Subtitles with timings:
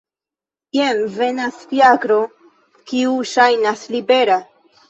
[0.77, 2.19] Jen venas fiakro
[2.93, 4.41] kiu ŝajnas libera.